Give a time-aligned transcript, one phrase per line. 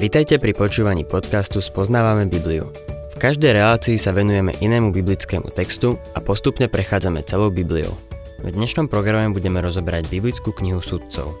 [0.00, 2.72] Vitajte pri počúvaní podcastu Spoznávame Bibliu.
[3.12, 7.92] V každej relácii sa venujeme inému biblickému textu a postupne prechádzame celou Bibliou.
[8.40, 11.36] V dnešnom programe budeme rozoberať biblickú knihu sudcov.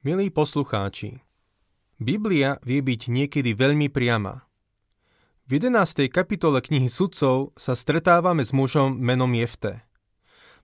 [0.00, 1.20] Milí poslucháči,
[2.00, 4.48] Biblia vie byť niekedy veľmi priama.
[5.44, 6.08] V 11.
[6.08, 9.87] kapitole knihy sudcov sa stretávame s mužom menom Jefte.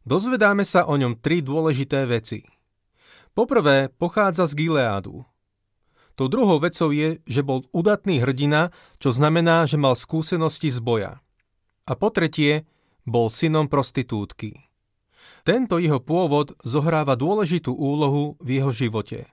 [0.05, 2.45] Dozvedáme sa o ňom tri dôležité veci.
[3.33, 5.25] Poprvé, pochádza z Gileádu.
[6.15, 8.71] To druhou vecou je, že bol udatný hrdina,
[9.03, 11.13] čo znamená, že mal skúsenosti z boja.
[11.89, 12.69] A po tretie,
[13.03, 14.71] bol synom prostitútky.
[15.45, 19.29] Tento jeho pôvod zohráva dôležitú úlohu v jeho živote.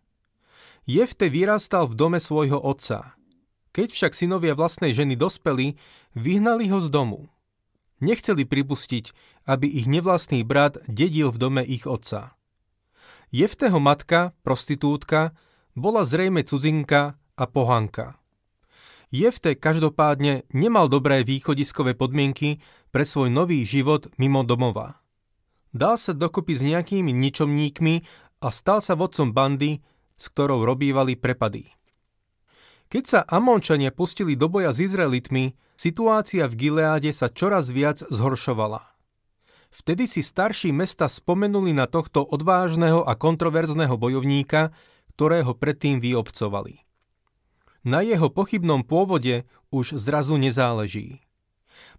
[0.84, 3.14] Jefte vyrastal v dome svojho otca–
[3.72, 5.80] keď však synovia vlastnej ženy dospeli,
[6.12, 7.31] vyhnali ho z domu.
[8.02, 9.14] Nechceli pripustiť,
[9.46, 12.34] aby ich nevlastný brat dedil v dome ich otca.
[13.30, 15.38] Jefteho matka, prostitútka,
[15.78, 18.20] bola zrejme cudzinka a pohanka.
[19.12, 25.00] Jefte každopádne nemal dobré východiskové podmienky pre svoj nový život mimo domova.
[25.72, 28.04] Dal sa dokopy s nejakými ničomníkmi
[28.44, 29.80] a stal sa vodcom bandy,
[30.20, 31.72] s ktorou robívali prepady.
[32.92, 38.86] Keď sa Amončania pustili do boja s Izraelitmi, situácia v Gileáde sa čoraz viac zhoršovala.
[39.74, 44.70] Vtedy si starší mesta spomenuli na tohto odvážneho a kontroverzného bojovníka,
[45.18, 46.86] ktorého predtým vyobcovali.
[47.82, 51.26] Na jeho pochybnom pôvode už zrazu nezáleží.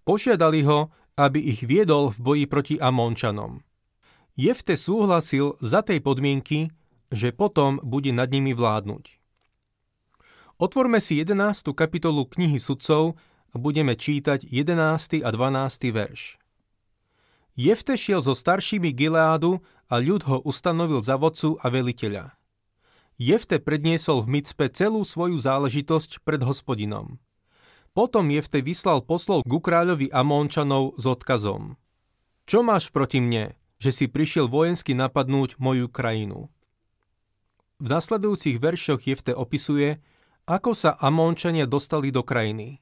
[0.06, 3.66] Požiadali ho, aby ich viedol v boji proti Amončanom.
[4.38, 6.70] Jefte súhlasil za tej podmienky,
[7.10, 9.18] že potom bude nad nimi vládnuť.
[10.62, 11.74] Otvorme si 11.
[11.74, 13.18] kapitolu knihy sudcov
[13.54, 15.20] budeme čítať 11.
[15.24, 15.92] a 12.
[15.92, 16.40] verš.
[17.52, 19.60] Jefte šiel so staršími Gileádu
[19.92, 22.32] a ľud ho ustanovil za vodcu a veliteľa.
[23.20, 27.20] Jefte predniesol v Micpe celú svoju záležitosť pred hospodinom.
[27.92, 31.76] Potom Jefte vyslal poslov ku kráľovi Amónčanov s odkazom.
[32.48, 36.48] Čo máš proti mne, že si prišiel vojensky napadnúť moju krajinu?
[37.78, 40.00] V nasledujúcich veršoch Jefte opisuje,
[40.48, 42.81] ako sa Amónčania dostali do krajiny.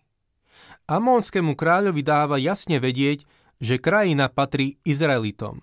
[0.90, 3.22] Amónskému kráľovi dáva jasne vedieť,
[3.62, 5.62] že krajina patrí Izraelitom.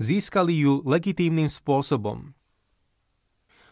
[0.00, 2.32] Získali ju legitímnym spôsobom.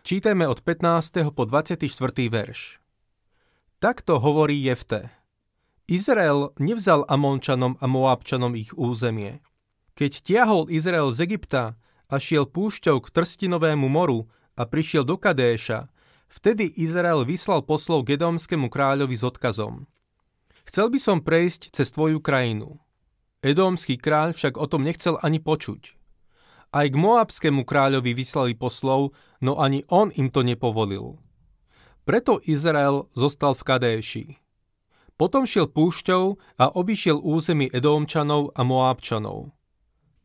[0.04, 1.32] Čítajme od 15.
[1.32, 1.88] po 24.
[2.28, 2.84] verš.
[3.80, 5.08] Takto hovorí Jefte.
[5.88, 9.40] Izrael nevzal Amónčanom a Moabčanom ich územie.
[9.96, 11.80] Keď tiahol Izrael z Egypta
[12.12, 15.88] a šiel púšťou k Trstinovému moru a prišiel do Kadéša,
[16.28, 19.88] Vtedy Izrael vyslal poslov Gedomskému kráľovi s odkazom.
[20.68, 22.76] Chcel by som prejsť cez tvoju krajinu.
[23.40, 25.96] Edomský kráľ však o tom nechcel ani počuť.
[26.76, 31.16] Aj k Moabskému kráľovi vyslali poslov, no ani on im to nepovolil.
[32.04, 34.26] Preto Izrael zostal v Kadéši.
[35.16, 39.56] Potom šiel púšťou a obišiel územie Edomčanov a Moabčanov.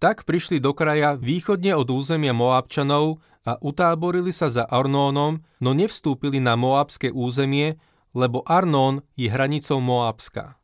[0.04, 6.44] Tak prišli do kraja východne od územia Moabčanov a utáborili sa za Arnónom, no nevstúpili
[6.44, 7.80] na Moabské územie,
[8.14, 10.62] lebo Arnón je hranicou Moabska.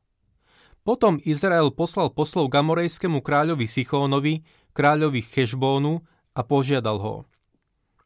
[0.85, 4.41] Potom Izrael poslal poslov gamorejskému kráľovi Sichónovi,
[4.73, 6.01] kráľovi Chešbónu
[6.33, 7.15] a požiadal ho.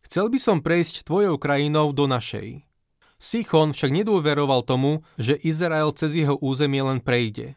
[0.04, 2.68] Chcel by som prejsť tvojou krajinou do našej.
[3.16, 7.56] Sichon však nedôveroval tomu, že Izrael cez jeho územie len prejde.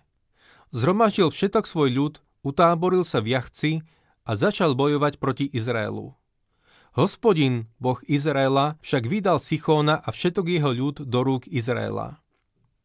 [0.70, 2.14] Zhromaždil všetok svoj ľud
[2.46, 3.82] utáboril sa v Jachci
[4.22, 6.14] a začal bojovať proti Izraelu.
[6.96, 12.24] Hospodin, boh Izraela, však vydal Sichóna a všetok jeho ľud do rúk Izraela.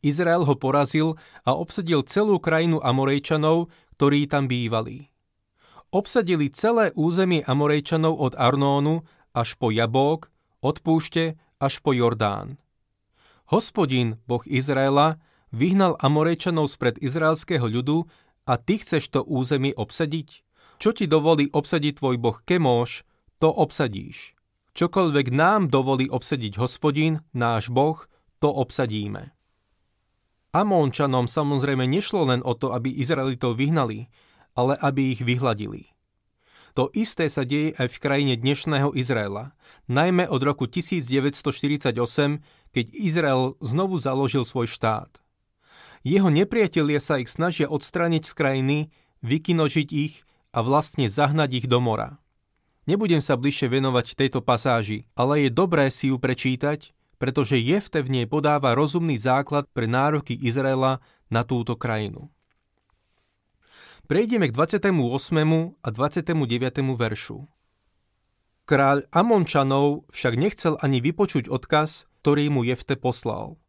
[0.03, 1.15] Izrael ho porazil
[1.47, 5.07] a obsadil celú krajinu Amorejčanov, ktorí tam bývali.
[5.95, 10.27] Obsadili celé územie Amorejčanov od Arnónu až po Jabók,
[10.59, 12.59] od púšte až po Jordán.
[13.47, 15.23] Hospodin, boh Izraela,
[15.55, 18.11] vyhnal Amorejčanov spred izraelského ľudu
[18.43, 20.43] a ty chceš to územie obsadiť?
[20.83, 23.07] Čo ti dovolí obsadiť tvoj boh Kemóš,
[23.41, 24.37] to obsadíš.
[24.77, 27.97] Čokoľvek nám dovolí obsadiť hospodin, náš boh,
[28.37, 29.33] to obsadíme.
[30.53, 34.07] Amónčanom samozrejme nešlo len o to, aby Izraelitov vyhnali,
[34.53, 35.89] ale aby ich vyhladili.
[36.79, 39.51] To isté sa deje aj v krajine dnešného Izraela,
[39.91, 41.91] najmä od roku 1948,
[42.71, 45.19] keď Izrael znovu založil svoj štát.
[46.07, 48.77] Jeho nepriatelia sa ich snažia odstrániť z krajiny,
[49.19, 50.23] vykinožiť ich
[50.55, 52.20] a vlastne zahnať ich do mora.
[52.89, 58.09] Nebudem sa bližšie venovať tejto pasáži, ale je dobré si ju prečítať, pretože Jefte v
[58.09, 62.33] nej podáva rozumný základ pre nároky Izraela na túto krajinu.
[64.09, 64.89] Prejdeme k 28.
[65.77, 66.33] a 29.
[66.97, 67.45] veršu.
[68.65, 73.61] Kráľ Amončanov však nechcel ani vypočuť odkaz, ktorý mu Jefte poslal.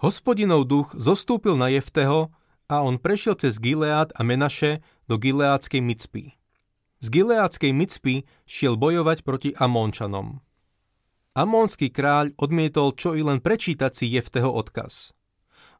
[0.00, 2.32] Hospodinov duch zostúpil na Jefteho
[2.70, 4.80] a on prešiel cez Gilead a Menaše
[5.10, 6.37] do Gileádskej Micpy.
[6.98, 10.42] Z Gileádskej Micpy šiel bojovať proti Amončanom.
[11.38, 15.14] Amónsky kráľ odmietol čo i len prečítať si Jefteho odkaz.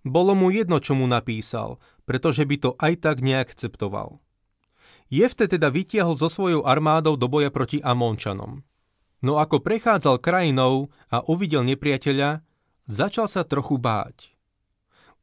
[0.06, 4.22] Bolo mu jedno, čo mu napísal, pretože by to aj tak neakceptoval.
[5.10, 8.62] Jefte teda vytiahol so svojou armádou do boja proti Amónčanom.
[9.18, 12.46] No ako prechádzal krajinou a uvidel nepriateľa,
[12.86, 14.38] začal sa trochu báť.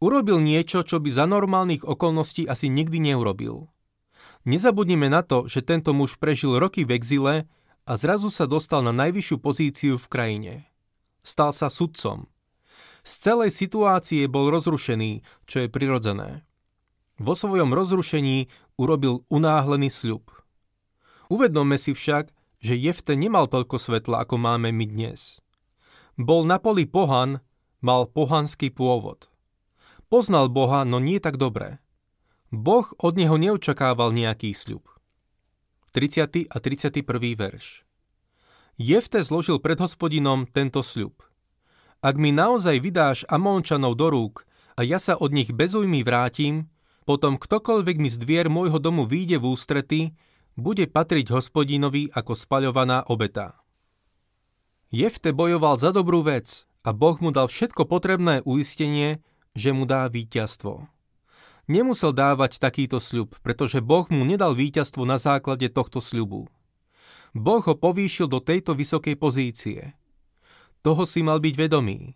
[0.04, 3.72] Urobil niečo, čo by za normálnych okolností asi nikdy neurobil.
[4.46, 7.36] Nezabudnime na to, že tento muž prežil roky v exile
[7.90, 10.54] a zrazu sa dostal na najvyššiu pozíciu v krajine.
[11.26, 12.30] Stal sa sudcom.
[13.02, 16.46] Z celej situácie bol rozrušený, čo je prirodzené.
[17.18, 20.30] Vo svojom rozrušení urobil unáhlený sľub.
[21.30, 22.30] Uvedomme si však,
[22.62, 25.42] že Jefte nemal toľko svetla, ako máme my dnes.
[26.18, 27.42] Bol na poli pohan,
[27.82, 29.30] mal pohanský pôvod.
[30.10, 31.82] Poznal Boha, no nie tak dobre.
[32.56, 34.88] Boh od neho neočakával nejaký sľub.
[35.92, 36.48] 30.
[36.48, 37.04] a 31.
[37.36, 37.84] verš
[38.76, 41.24] Jefte zložil pred hospodinom tento sľub.
[42.04, 46.68] Ak mi naozaj vydáš Amónčanov do rúk a ja sa od nich bez ujmy vrátim,
[47.08, 50.02] potom ktokoľvek mi z dvier môjho domu výjde v ústrety,
[50.56, 53.60] bude patriť hospodinovi ako spaľovaná obeta.
[54.92, 59.20] Jefte bojoval za dobrú vec a Boh mu dal všetko potrebné uistenie,
[59.56, 60.95] že mu dá víťazstvo.
[61.66, 66.46] Nemusel dávať takýto sľub, pretože Boh mu nedal víťazstvo na základe tohto sľubu.
[67.34, 69.98] Boh ho povýšil do tejto vysokej pozície.
[70.86, 72.14] Toho si mal byť vedomý.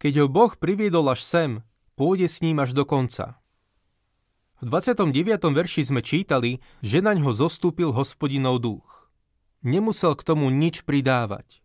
[0.00, 1.50] Keď ho Boh priviedol až sem,
[1.94, 3.36] pôjde s ním až do konca.
[4.64, 5.12] V 29.
[5.52, 9.10] verši sme čítali, že na ňo zostúpil hospodinov duch.
[9.60, 11.60] Nemusel k tomu nič pridávať.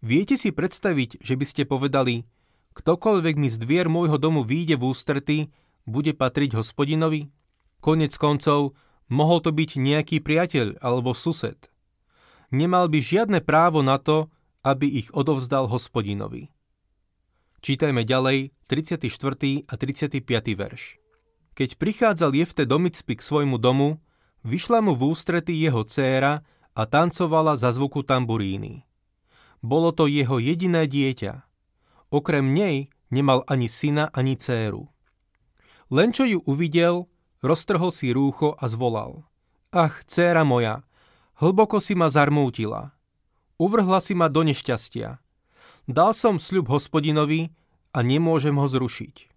[0.00, 2.26] Viete si predstaviť, že by ste povedali,
[2.74, 5.38] ktokoľvek mi z dvier môjho domu výjde v ústrety,
[5.84, 7.28] bude patriť hospodinovi?
[7.84, 8.76] Konec koncov,
[9.12, 11.68] mohol to byť nejaký priateľ alebo sused.
[12.54, 14.32] Nemal by žiadne právo na to,
[14.64, 16.48] aby ich odovzdal hospodinovi.
[17.64, 19.08] Čítajme ďalej 34.
[19.68, 20.20] a 35.
[20.56, 21.00] verš.
[21.54, 24.00] Keď prichádzal Jefte do Micpy k svojmu domu,
[24.44, 26.44] vyšla mu v ústrety jeho dcéra
[26.74, 28.84] a tancovala za zvuku tamburíny.
[29.64, 31.40] Bolo to jeho jediné dieťa.
[32.12, 34.93] Okrem nej nemal ani syna, ani dcéru.
[35.94, 37.06] Len čo ju uvidel,
[37.38, 39.22] roztrhol si rúcho a zvolal.
[39.70, 40.82] Ach, dcéra moja,
[41.38, 42.90] hlboko si ma zarmútila.
[43.62, 45.22] Uvrhla si ma do nešťastia.
[45.86, 47.54] Dal som sľub hospodinovi
[47.94, 49.30] a nemôžem ho zrušiť.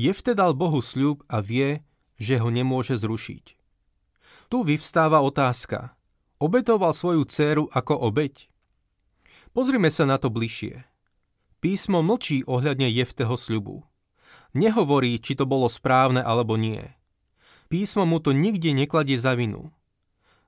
[0.00, 1.84] Jefte dal Bohu sľub a vie,
[2.16, 3.44] že ho nemôže zrušiť.
[4.48, 5.92] Tu vyvstáva otázka.
[6.40, 8.48] Obetoval svoju dceru ako obeď?
[9.52, 10.80] Pozrime sa na to bližšie.
[11.60, 13.84] Písmo mlčí ohľadne Jefteho sľubu.
[14.54, 16.82] Nehovorí, či to bolo správne alebo nie.
[17.66, 19.74] Písmo mu to nikde nekladie za vinu.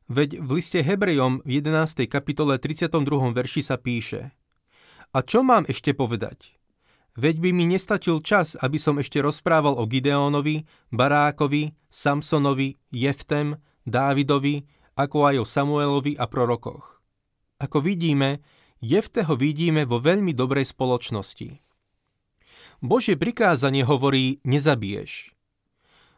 [0.06, 2.06] Veď v liste Hebrejom v 11.
[2.06, 3.02] kapitole 32.
[3.34, 4.30] verši sa píše
[5.10, 6.54] A čo mám ešte povedať?
[7.18, 10.62] Veď by mi nestačil čas, aby som ešte rozprával o Gideónovi,
[10.94, 14.62] Barákovi, Samsonovi, Jeftem, Dávidovi,
[14.94, 17.02] ako aj o Samuelovi a prorokoch.
[17.58, 18.44] Ako vidíme,
[18.78, 21.65] Jefteho vidíme vo veľmi dobrej spoločnosti.
[22.84, 25.32] Božie prikázanie hovorí nezabiješ.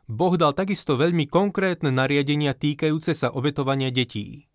[0.09, 4.49] Boh dal takisto veľmi konkrétne nariadenia týkajúce sa obetovania detí.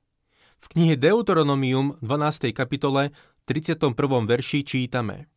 [0.58, 2.56] V knihe Deuteronomium 12.
[2.56, 3.14] kapitole
[3.46, 3.94] 31.
[4.26, 5.28] verši čítame–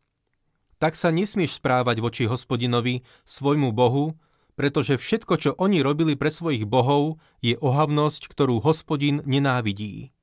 [0.77, 4.13] tak sa nesmieš správať voči hospodinovi, svojmu Bohu,
[4.53, 10.13] pretože všetko, čo oni robili pre svojich bohov, je ohavnosť, ktorú hospodin nenávidí.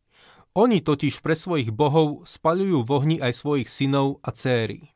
[0.54, 4.93] Oni totiž pre svojich bohov spaľujú v ohni aj svojich synov a céry.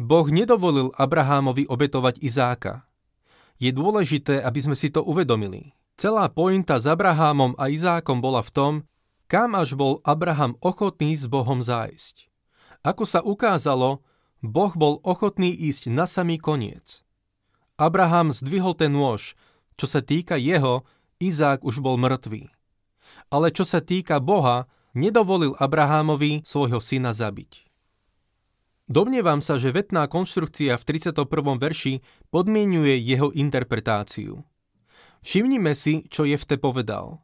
[0.00, 2.88] Boh nedovolil Abrahámovi obetovať Izáka.
[3.60, 5.76] Je dôležité, aby sme si to uvedomili.
[6.00, 8.72] Celá pointa s Abrahámom a Izákom bola v tom,
[9.28, 12.32] kam až bol Abraham ochotný s Bohom zájsť.
[12.80, 14.00] Ako sa ukázalo,
[14.40, 17.04] Boh bol ochotný ísť na samý koniec.
[17.76, 19.36] Abraham zdvihol ten nôž,
[19.76, 20.88] čo sa týka jeho,
[21.20, 22.48] Izák už bol mŕtvý.
[23.28, 24.64] Ale čo sa týka Boha,
[24.96, 27.69] nedovolil Abrahámovi svojho syna zabiť.
[28.90, 31.22] Domnievam sa, že vetná konštrukcia v 31.
[31.62, 32.02] verši
[32.34, 34.42] podmienuje jeho interpretáciu.
[35.22, 37.22] Všimnime si, čo Jefte povedal.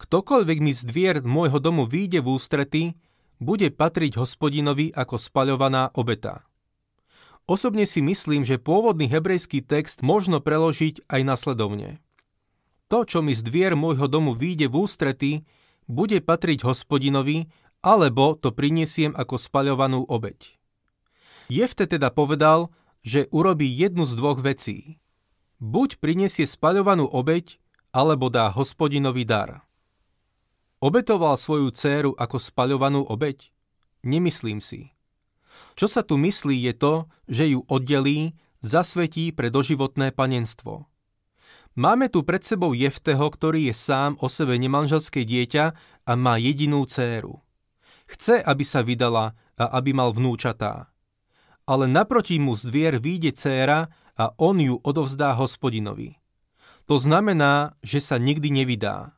[0.00, 2.82] Ktokoľvek mi z dvier môjho domu výjde v ústrety,
[3.36, 6.48] bude patriť hospodinovi ako spaľovaná obeta.
[7.44, 12.00] Osobne si myslím, že pôvodný hebrejský text možno preložiť aj nasledovne.
[12.88, 15.32] To, čo mi z dvier môjho domu vyjde v ústrety,
[15.84, 17.52] bude patriť hospodinovi,
[17.84, 20.57] alebo to prinesiem ako spaľovanú obeď.
[21.48, 22.68] Jefte teda povedal,
[23.00, 25.00] že urobí jednu z dvoch vecí.
[25.58, 27.56] Buď prinesie spaľovanú obeď,
[27.90, 29.64] alebo dá hospodinovi dar.
[30.78, 33.50] Obetoval svoju dceru ako spaľovanú obeď?
[34.04, 34.94] Nemyslím si.
[35.74, 36.94] Čo sa tu myslí je to,
[37.26, 40.86] že ju oddelí, zasvetí pre doživotné panenstvo.
[41.78, 45.64] Máme tu pred sebou Jefteho, ktorý je sám o sebe nemanželské dieťa
[46.06, 47.40] a má jedinú dceru.
[48.10, 50.90] Chce, aby sa vydala a aby mal vnúčatá.
[51.68, 56.16] Ale naproti mu z dvier výjde dcéra a on ju odovzdá hospodinovi.
[56.88, 59.12] To znamená, že sa nikdy nevydá.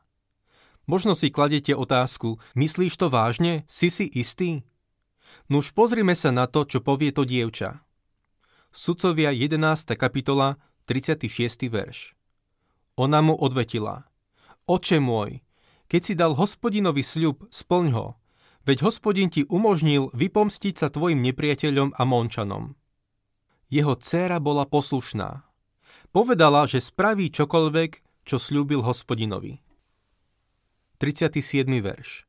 [0.83, 3.63] Možno si kladete otázku, myslíš to vážne?
[3.71, 4.67] Si si istý?
[5.47, 7.79] Nuž pozrime sa na to, čo povie to dievča.
[8.75, 9.95] Sudcovia 11.
[9.95, 10.59] kapitola,
[10.91, 11.71] 36.
[11.71, 12.19] verš.
[12.99, 14.11] Ona mu odvetila.
[14.67, 15.39] Oče môj,
[15.87, 18.19] keď si dal hospodinovi sľub, splň ho,
[18.65, 22.77] veď hospodin ti umožnil vypomstiť sa tvojim nepriateľom a mončanom.
[23.71, 25.47] Jeho dcéra bola poslušná.
[26.11, 27.91] Povedala, že spraví čokoľvek,
[28.27, 29.63] čo slúbil hospodinovi.
[30.99, 31.65] 37.
[31.81, 32.27] verš.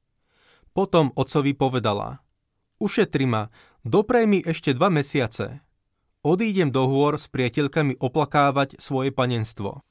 [0.73, 2.23] Potom otcovi povedala,
[2.81, 3.53] Ušetri ma,
[3.87, 5.61] doprej mi ešte dva mesiace.
[6.23, 9.83] Odídem do hôr s priateľkami oplakávať svoje panenstvo.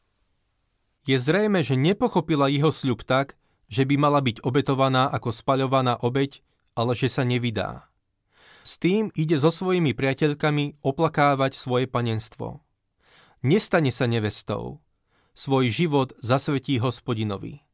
[1.03, 3.35] Je zrejme, že nepochopila jeho sľub tak,
[3.71, 6.43] že by mala byť obetovaná ako spaľovaná obeď,
[6.75, 7.87] ale že sa nevydá.
[8.61, 12.61] S tým ide so svojimi priateľkami oplakávať svoje panenstvo.
[13.41, 14.83] Nestane sa nevestou.
[15.33, 17.65] Svoj život zasvetí hospodinovi.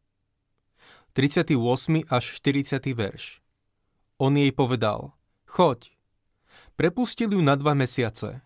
[1.11, 1.59] 38.
[2.07, 2.93] až 40.
[2.93, 3.41] verš.
[4.21, 5.17] On jej povedal,
[5.49, 5.91] choď.
[6.77, 8.45] Prepustil ju na dva mesiace.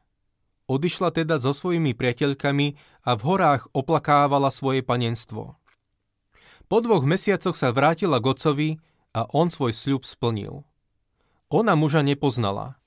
[0.71, 5.60] Odišla teda so svojimi priateľkami a v horách oplakávala svoje panenstvo.
[6.71, 8.69] Po dvoch mesiacoch sa vrátila k ocovi
[9.11, 10.63] a on svoj sľub splnil.
[11.51, 12.79] Ona muža nepoznala.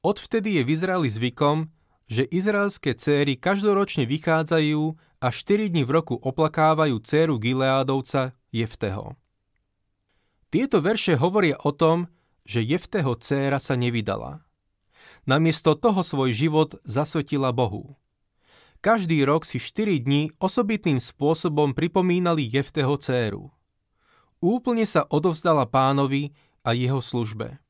[0.00, 1.68] Odvtedy je v Izraeli zvykom,
[2.08, 9.12] že izraelské céry každoročne vychádzajú a 4 dní v roku oplakávajú céru Gileádovca Jefteho.
[10.48, 12.08] Tieto verše hovoria o tom,
[12.48, 14.40] že Jefteho dcéra sa nevydala.
[15.28, 17.99] Namiesto toho svoj život zasvetila Bohu.
[18.80, 23.52] Každý rok si 4 dní osobitným spôsobom pripomínali Jefteho dcéru.
[24.40, 26.32] Úplne sa odovzdala pánovi
[26.64, 27.60] a jeho službe.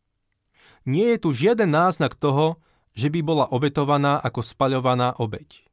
[0.86, 2.62] Nie je tu žiaden náznak toho,
[2.94, 5.66] že by bola obetovaná ako spaľovaná obeď.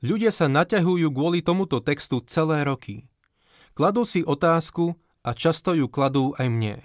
[0.00, 3.04] Ľudia sa naťahujú kvôli tomuto textu celé roky.
[3.76, 4.96] Kladú si otázku,
[5.28, 6.76] a často ju kladú aj mne.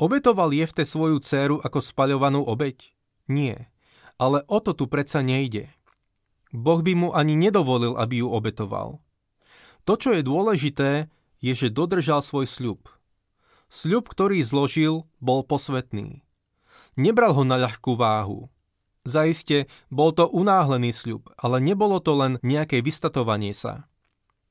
[0.00, 2.96] Obetoval Jefte svoju dceru ako spaľovanú obeď?
[3.28, 3.68] Nie,
[4.16, 5.68] ale o to tu predsa nejde.
[6.52, 9.00] Boh by mu ani nedovolil, aby ju obetoval.
[9.88, 11.08] To, čo je dôležité,
[11.42, 12.86] je, že dodržal svoj sľub.
[13.72, 16.22] Sľub, ktorý zložil, bol posvetný.
[16.94, 18.52] Nebral ho na ľahkú váhu.
[19.02, 23.90] Zaiste, bol to unáhlený sľub, ale nebolo to len nejaké vystatovanie sa.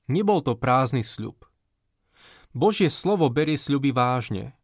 [0.10, 1.46] Nebol to prázdny sľub.
[2.52, 4.58] Božie slovo berie sľuby vážne.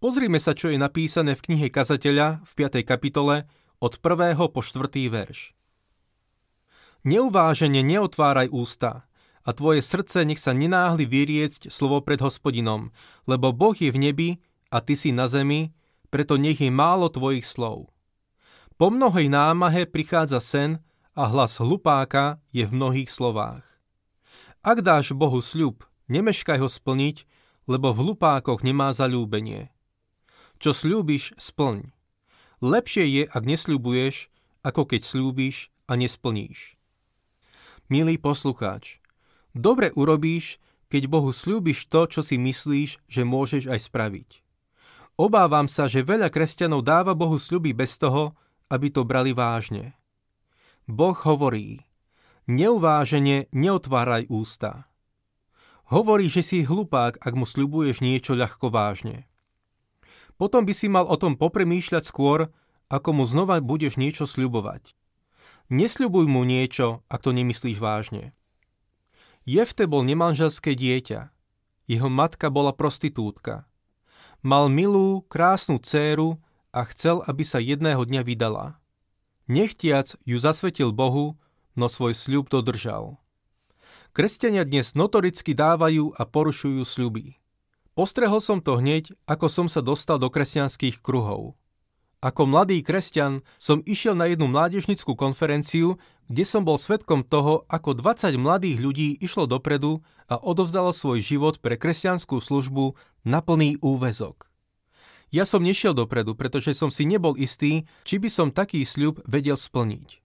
[0.00, 2.80] Pozrime sa, čo je napísané v knihe Kazateľa v 5.
[2.86, 3.44] kapitole
[3.82, 4.38] od 1.
[4.48, 4.86] po 4.
[5.12, 5.55] verš.
[7.06, 9.06] Neuvážene neotváraj ústa
[9.46, 12.90] a tvoje srdce nech sa nenáhli vyriecť slovo pred hospodinom,
[13.30, 14.28] lebo Boh je v nebi
[14.74, 15.70] a ty si na zemi,
[16.10, 17.94] preto nech je málo tvojich slov.
[18.74, 20.82] Po mnohej námahe prichádza sen
[21.14, 23.62] a hlas hlupáka je v mnohých slovách.
[24.66, 27.26] Ak dáš Bohu sľub, Nemeškaj ho splniť,
[27.66, 29.74] lebo v hlupákoch nemá zalúbenie.
[30.62, 31.90] Čo slúbiš, splň.
[32.62, 34.30] Lepšie je, ak nesľubuješ,
[34.62, 36.75] ako keď slúbiš a nesplníš.
[37.86, 38.98] Milý poslucháč,
[39.54, 40.58] dobre urobíš,
[40.90, 44.30] keď Bohu slúbiš to, čo si myslíš, že môžeš aj spraviť.
[45.14, 48.34] Obávam sa, že veľa kresťanov dáva Bohu sľuby bez toho,
[48.74, 49.94] aby to brali vážne.
[50.90, 51.86] Boh hovorí,
[52.50, 54.90] neuvážene neotváraj ústa.
[55.86, 59.30] Hovorí, že si hlupák, ak mu sľubuješ niečo ľahko vážne.
[60.34, 62.50] Potom by si mal o tom popremýšľať skôr,
[62.90, 64.94] ako mu znova budeš niečo sľubovať.
[65.66, 68.30] Nesľubuj mu niečo, ak to nemyslíš vážne.
[69.42, 71.30] Jefte bol nemanželské dieťa.
[71.86, 73.66] Jeho matka bola prostitútka.
[74.46, 76.38] Mal milú, krásnu dcéru
[76.70, 78.78] a chcel, aby sa jedného dňa vydala.
[79.46, 81.38] Nechtiac ju zasvetil Bohu,
[81.78, 83.18] no svoj sľub dodržal.
[84.10, 87.38] Kresťania dnes notoricky dávajú a porušujú sľuby.
[87.94, 91.58] Postrehol som to hneď, ako som sa dostal do kresťanských kruhov.
[92.24, 97.92] Ako mladý kresťan som išiel na jednu mládežnickú konferenciu, kde som bol svetkom toho, ako
[97.92, 102.96] 20 mladých ľudí išlo dopredu a odovzdalo svoj život pre kresťanskú službu
[103.28, 104.48] na plný úvezok.
[105.28, 109.58] Ja som nešiel dopredu, pretože som si nebol istý, či by som taký sľub vedel
[109.58, 110.22] splniť.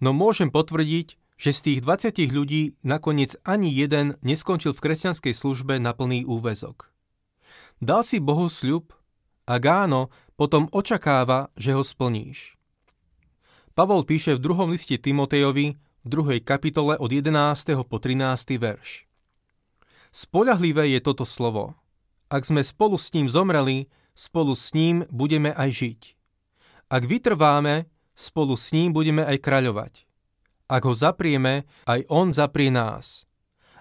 [0.00, 5.82] No môžem potvrdiť, že z tých 20 ľudí nakoniec ani jeden neskončil v kresťanskej službe
[5.82, 6.94] na plný úvezok.
[7.82, 8.94] Dal si Bohu sľub?
[9.44, 12.58] Ak áno, potom očakáva, že ho splníš.
[13.74, 17.34] Pavol píše v druhom liste Timotejovi, v druhej kapitole od 11.
[17.88, 18.22] po 13.
[18.60, 19.08] verš.
[20.14, 21.74] Spoľahlivé je toto slovo.
[22.30, 26.00] Ak sme spolu s ním zomreli, spolu s ním budeme aj žiť.
[26.86, 30.06] Ak vytrváme, spolu s ním budeme aj kraľovať.
[30.70, 33.26] Ak ho zaprieme, aj on zaprie nás.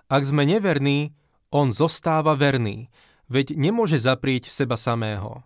[0.09, 1.13] Ak sme neverní,
[1.53, 2.89] on zostáva verný,
[3.29, 5.45] veď nemôže zaprieť seba samého.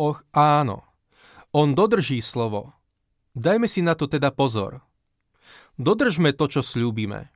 [0.00, 0.88] Och áno,
[1.52, 2.72] on dodrží slovo.
[3.36, 4.80] Dajme si na to teda pozor.
[5.76, 7.28] Dodržme to, čo slúbime.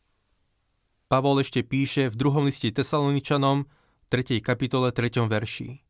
[1.13, 3.69] Pavol ešte píše v druhom liste Tesaloničanom,
[4.09, 4.41] 3.
[4.41, 5.29] kapitole 3.
[5.29, 5.85] verši.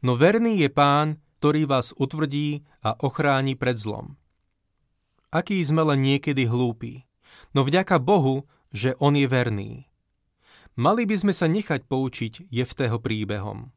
[0.00, 4.16] No verný je pán, ktorý vás utvrdí a ochráni pred zlom.
[5.28, 7.04] Aký sme len niekedy hlúpi,
[7.52, 9.92] no vďaka Bohu, že on je verný.
[10.72, 13.76] Mali by sme sa nechať poučiť Jeftého príbehom.